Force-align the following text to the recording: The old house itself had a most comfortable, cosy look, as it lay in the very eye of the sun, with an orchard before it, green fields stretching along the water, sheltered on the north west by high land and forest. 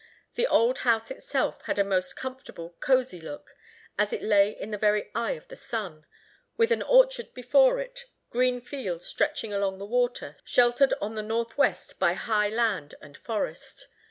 The 0.33 0.47
old 0.47 0.79
house 0.79 1.11
itself 1.11 1.61
had 1.65 1.77
a 1.77 1.83
most 1.83 2.15
comfortable, 2.15 2.71
cosy 2.79 3.21
look, 3.21 3.55
as 3.99 4.11
it 4.11 4.23
lay 4.23 4.49
in 4.49 4.71
the 4.71 4.77
very 4.79 5.11
eye 5.13 5.33
of 5.33 5.47
the 5.47 5.55
sun, 5.55 6.07
with 6.57 6.71
an 6.71 6.81
orchard 6.81 7.35
before 7.35 7.77
it, 7.79 8.05
green 8.31 8.61
fields 8.61 9.05
stretching 9.05 9.53
along 9.53 9.77
the 9.77 9.85
water, 9.85 10.37
sheltered 10.43 10.95
on 11.01 11.13
the 11.13 11.21
north 11.21 11.55
west 11.55 11.99
by 11.99 12.13
high 12.13 12.49
land 12.49 12.95
and 12.99 13.15
forest. 13.15 13.85